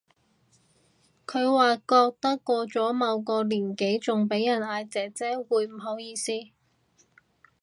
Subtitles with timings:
[1.27, 6.31] 佢話覺得過咗某個年紀仲俾人嗌姐姐會唔好意思